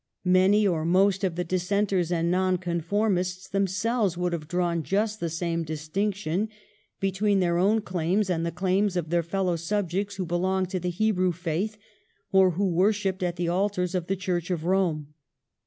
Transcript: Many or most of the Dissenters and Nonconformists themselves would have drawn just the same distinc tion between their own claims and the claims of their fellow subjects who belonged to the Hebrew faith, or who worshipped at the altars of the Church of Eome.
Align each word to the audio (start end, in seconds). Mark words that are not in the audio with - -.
Many 0.25 0.65
or 0.67 0.83
most 0.83 1.23
of 1.23 1.35
the 1.35 1.43
Dissenters 1.43 2.11
and 2.11 2.31
Nonconformists 2.31 3.47
themselves 3.47 4.17
would 4.17 4.33
have 4.33 4.47
drawn 4.47 4.81
just 4.81 5.19
the 5.19 5.29
same 5.29 5.63
distinc 5.63 6.15
tion 6.15 6.49
between 6.99 7.39
their 7.39 7.59
own 7.59 7.81
claims 7.81 8.27
and 8.27 8.43
the 8.43 8.51
claims 8.51 8.97
of 8.97 9.11
their 9.11 9.21
fellow 9.21 9.55
subjects 9.55 10.15
who 10.15 10.25
belonged 10.25 10.71
to 10.71 10.79
the 10.79 10.89
Hebrew 10.89 11.31
faith, 11.31 11.77
or 12.31 12.49
who 12.53 12.67
worshipped 12.67 13.21
at 13.21 13.35
the 13.35 13.47
altars 13.49 13.93
of 13.93 14.07
the 14.07 14.15
Church 14.15 14.49
of 14.49 14.61
Eome. 14.61 15.05